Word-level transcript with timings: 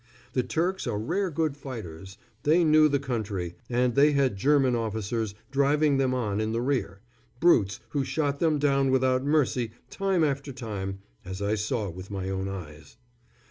The 0.33 0.41
Turks 0.41 0.87
are 0.87 0.97
rare 0.97 1.29
good 1.29 1.55
fighters, 1.55 2.17
they 2.41 2.63
knew 2.63 2.89
the 2.89 2.97
country, 2.97 3.53
and 3.69 3.93
they 3.93 4.13
had 4.13 4.35
German 4.35 4.75
officers 4.75 5.35
driving 5.51 5.97
them 5.97 6.11
on 6.11 6.41
in 6.41 6.53
the 6.53 6.59
rear, 6.61 7.01
brutes 7.39 7.79
who 7.89 8.03
shot 8.03 8.39
them 8.39 8.57
down 8.57 8.89
without 8.89 9.23
mercy 9.23 9.73
time 9.91 10.23
after 10.23 10.51
time, 10.51 11.01
as 11.23 11.39
I 11.39 11.53
saw 11.53 11.87
with 11.91 12.09
my 12.09 12.31
own 12.31 12.47
eyes. 12.47 12.97